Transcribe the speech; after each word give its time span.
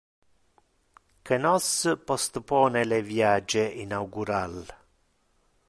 Que 1.29 1.37
nos 1.41 1.67
postpone 2.11 2.83
le 2.93 2.99
viage 3.11 3.69
inaugural. 3.85 4.59